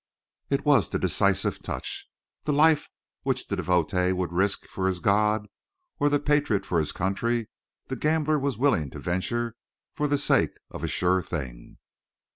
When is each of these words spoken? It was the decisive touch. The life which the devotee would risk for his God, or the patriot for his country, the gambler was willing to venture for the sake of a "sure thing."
It 0.49 0.65
was 0.65 0.89
the 0.89 0.97
decisive 0.97 1.61
touch. 1.61 2.07
The 2.45 2.51
life 2.51 2.89
which 3.21 3.45
the 3.45 3.55
devotee 3.55 4.11
would 4.11 4.33
risk 4.33 4.65
for 4.65 4.87
his 4.87 4.99
God, 4.99 5.47
or 5.99 6.09
the 6.09 6.19
patriot 6.19 6.65
for 6.65 6.79
his 6.79 6.91
country, 6.91 7.49
the 7.85 7.95
gambler 7.95 8.39
was 8.39 8.57
willing 8.57 8.89
to 8.89 8.99
venture 8.99 9.53
for 9.93 10.07
the 10.07 10.17
sake 10.17 10.57
of 10.71 10.83
a 10.83 10.87
"sure 10.87 11.21
thing." 11.21 11.77